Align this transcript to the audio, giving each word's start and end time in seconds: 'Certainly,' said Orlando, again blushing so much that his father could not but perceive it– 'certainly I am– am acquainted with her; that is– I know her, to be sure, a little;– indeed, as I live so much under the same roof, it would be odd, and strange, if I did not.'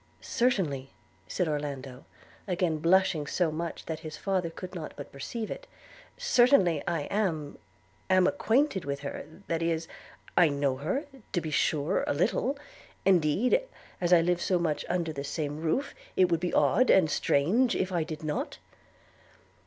'Certainly,' 0.19 0.89
said 1.27 1.47
Orlando, 1.47 2.05
again 2.47 2.79
blushing 2.79 3.27
so 3.27 3.51
much 3.51 3.85
that 3.85 3.99
his 3.99 4.17
father 4.17 4.49
could 4.49 4.73
not 4.73 4.93
but 4.97 5.11
perceive 5.11 5.51
it– 5.51 5.67
'certainly 6.17 6.81
I 6.87 7.01
am– 7.01 7.59
am 8.17 8.25
acquainted 8.25 8.83
with 8.83 9.01
her; 9.01 9.27
that 9.47 9.61
is– 9.61 9.87
I 10.35 10.49
know 10.49 10.77
her, 10.77 11.05
to 11.33 11.39
be 11.39 11.51
sure, 11.51 12.03
a 12.07 12.15
little;– 12.15 12.57
indeed, 13.05 13.61
as 14.01 14.11
I 14.11 14.21
live 14.21 14.41
so 14.41 14.57
much 14.57 14.85
under 14.89 15.13
the 15.13 15.23
same 15.23 15.61
roof, 15.61 15.93
it 16.15 16.31
would 16.31 16.39
be 16.39 16.51
odd, 16.51 16.89
and 16.89 17.07
strange, 17.07 17.75
if 17.75 17.91
I 17.91 18.03
did 18.03 18.23
not.' 18.23 18.57